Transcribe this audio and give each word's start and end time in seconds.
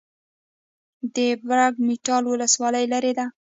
د 1.15 1.17
برګ 1.47 1.73
مټال 1.87 2.23
ولسوالۍ 2.27 2.85
لیرې 2.91 3.13
ده 3.17 3.25